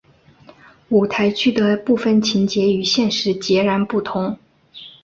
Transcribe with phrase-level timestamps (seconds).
[0.89, 4.39] 舞台剧的部分情节与现实截然不同。